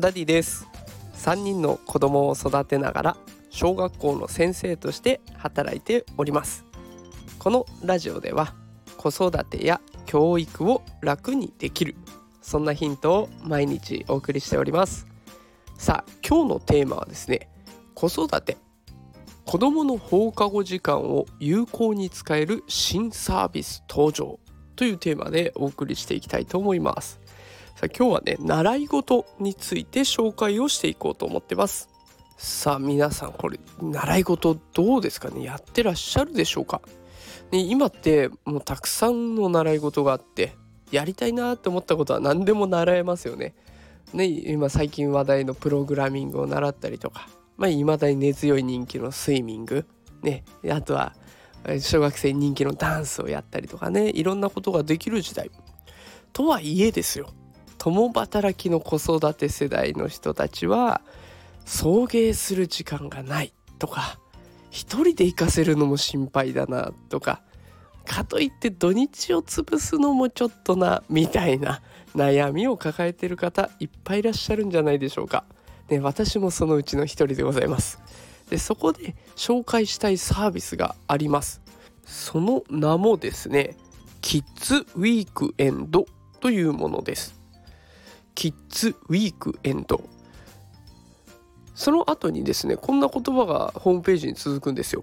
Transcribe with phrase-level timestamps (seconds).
[0.00, 0.68] ダディです。
[1.14, 3.16] 3人の子供を育てながら
[3.50, 6.64] 小学校の先生として働いております。
[7.40, 8.54] このラジオでは
[8.96, 11.96] 子育てや教育を楽にできる
[12.42, 15.04] そんなヒントを毎日お送りしております。
[15.76, 17.48] さあ今日のテーマはですね
[17.94, 18.56] 子育て。
[19.46, 24.38] 子供の放課後時間を有効に使える新サービス登場
[24.76, 27.18] というテーマでお送りしていきたいと思います。
[27.78, 31.88] さあ今日はね習い事について紹介をしていこうと思ってます。
[32.36, 35.44] さあ皆さんこれ習い事どうですかね？
[35.44, 36.82] やってらっしゃるでしょうか、
[37.52, 40.56] ね、今ってもうたくさんの習い事があって
[40.90, 43.54] やりたいなって思ったことは何でも習えますよね。
[44.12, 49.86] ね今最近話題のプログラミングを習ったりとかまあ未だに根強い人気のスイミング。
[50.24, 51.14] ねあとは
[51.78, 55.52] 小学生人気のダンスをやったりとかねいろんなことができる時代。
[56.32, 57.30] とはいえですよ。
[57.78, 61.00] 共働きの子育て世代の人たちは
[61.64, 64.18] 送迎する時間がないとか
[64.70, 67.42] 一人で行かせるのも心配だなとか
[68.04, 71.82] かといって土日を潰すのもちょっとなみたいな
[72.16, 75.44] 悩みを抱えてる方いっぱいいらっしゃるんじゃないでしょうか。
[75.88, 78.00] ね、私もそのうちの一人でございます。
[78.50, 81.60] でそこで紹介したいサービスがあります。
[82.04, 83.76] その名もですね
[84.22, 86.06] キッズウィークエンド
[86.40, 87.37] というものです。
[88.38, 90.00] キッズウィークエンド
[91.74, 95.02] その後にですねこんな言葉がホームページに続くんですよ。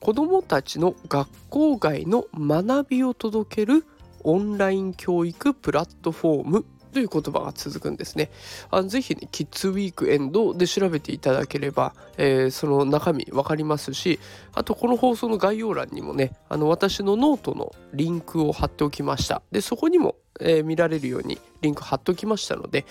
[0.00, 3.86] 子どもたちの学校外の学びを届ける
[4.22, 6.66] オンライン教育プラットフォーム。
[6.94, 8.30] という言葉が続くんですね。
[8.70, 14.20] あぜひね、キッズウィークエンドで調べていただければ、えー、その中身わかりますし、
[14.54, 19.42] あとこの放送の概要欄にもね、あの私のノートのリンクを貼っておきました。
[19.50, 22.86] で、そこにも、えー、見られるようにリンク貼っておきましたので、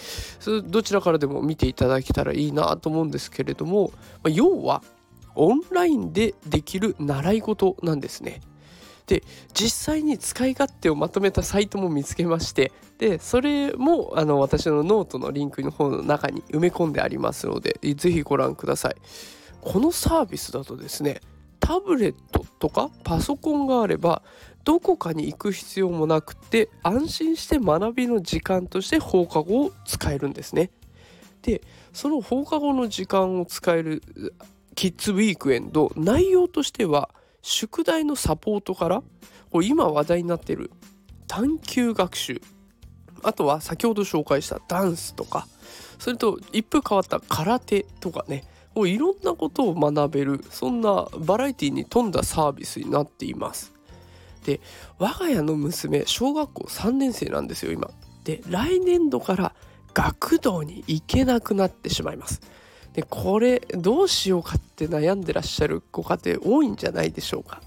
[0.66, 4.84] どちらからでも見ていただけたらいいなと思うんですけれども、まあ、要は
[5.36, 8.42] オンラインでできる習い事なんですね。
[9.08, 18.96] で実際に使い勝手をまとめたサイトも見つけましてでそれもあの私のノートのリンクの方の中に埋め込んでありますので是非ご覧ください。
[19.62, 21.22] このサービスだとですね
[21.60, 24.22] タブレットとかパソコンがあれば
[24.66, 30.72] どこかに行く必要もなくて安心して学びの時間として放課後を使えるんですね。
[31.42, 31.62] で
[31.94, 34.02] その放課後の時間を使える
[34.76, 37.10] キッズウィークエンド内容としては
[37.44, 39.04] 宿題のサポートから
[39.52, 40.72] これ今話題になってる
[41.28, 42.42] 探究学習
[43.22, 45.48] あとは先ほど紹介したダンスとか
[46.00, 48.44] それと一風変わった空手とかね
[48.74, 53.72] もういろんなことを学べるそんなバラエティに富んだサービスになっています。
[54.46, 54.60] で
[54.98, 57.90] 我が家の娘小学校3年生なんですよ今。
[58.24, 59.54] で来年度から
[59.94, 62.42] 学童に行けなくなってしまいます。
[62.94, 67.62] でこれどうしようかって悩んでらっしゃるご家庭多いんじゃないでしょうか。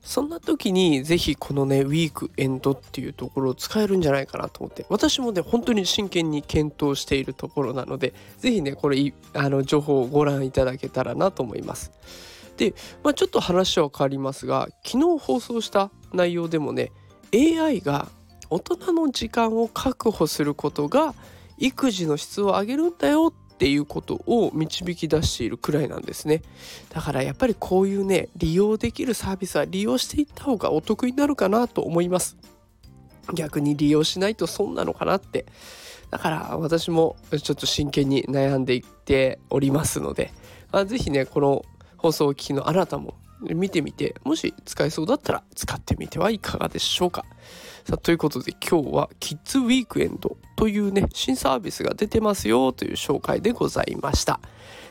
[0.00, 4.84] そんな時にぜひこのねウィークエンドっていうところを使えるんじゃないかなと思って。
[4.90, 11.90] 私もね本当に真剣に検討しているところなのでぜひねこれあの情報をご覧いただけたらなと思います。
[12.56, 16.92] で、まあ、ちょっと話は変わりますが昨日放送した内容でもね
[17.32, 18.08] AI が
[18.50, 21.14] 大人の時間を確保することが
[21.58, 26.42] 育児の質を上げるんだよっていうことを導き出しているくらいなんですね。
[26.90, 32.36] だからやっぱりこういうね利用できるサービスは利用していった方がお得になるかなと思います。
[33.32, 35.46] 逆に利用しないと損なのかなって。
[36.10, 40.30] だから私もちょっと真剣に悩んでいっておりますので。
[40.86, 41.64] 是非ねこの
[41.96, 47.24] 放送を聞きのあなたも見てみてもし使えそうだったら使ってみてはいかがでしょうか。
[47.84, 54.40] さあということで今日はキッズウィークエンドというね新サービスが出てますよという紹介でございました。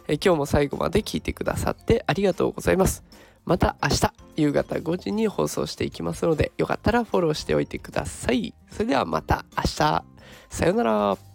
[0.07, 3.03] え今日も最後まで聞いてくださってありがとうございます。
[3.45, 8.53] また明日夕方5時に放送していきますのでよかったらフォローしておいてください。
[8.69, 10.03] それではまた明日。
[10.49, 11.32] さようなら。